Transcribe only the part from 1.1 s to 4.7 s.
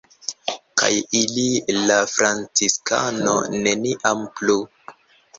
ilin la franciskano neniam plu!